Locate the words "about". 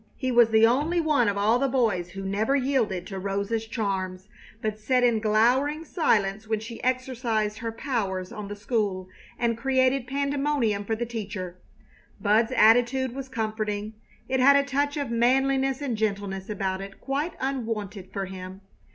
16.49-16.81